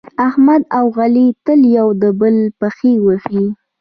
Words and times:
احمد 0.27 0.61
او 0.77 0.85
علي 0.99 1.27
تل 1.45 1.61
یو 1.77 1.87
د 2.01 2.03
بل 2.19 2.35
پښې 2.59 2.93
وهي. 3.05 3.45